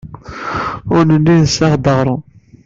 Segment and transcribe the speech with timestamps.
[0.95, 2.21] Ur nelli nessaɣ-d aɣrum.